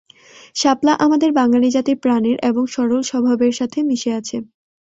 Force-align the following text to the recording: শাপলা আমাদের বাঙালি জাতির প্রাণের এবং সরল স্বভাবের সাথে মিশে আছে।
শাপলা 0.55 0.93
আমাদের 1.05 1.29
বাঙালি 1.39 1.67
জাতির 1.71 1.97
প্রাণের 2.03 2.37
এবং 2.49 2.63
সরল 2.73 3.01
স্বভাবের 3.09 3.53
সাথে 3.59 3.77
মিশে 3.89 4.11
আছে। 4.19 4.37